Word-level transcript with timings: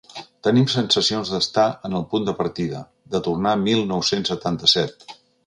Tenim 0.45 0.63
sensacions 0.75 1.31
d’estar 1.33 1.65
en 1.89 1.97
el 1.99 2.07
punt 2.15 2.25
de 2.31 2.35
partida, 2.39 2.81
de 3.17 3.23
tornar 3.29 3.53
a 3.59 3.61
mil 3.67 3.85
nou-cents 3.93 4.35
setanta-set. 4.35 5.09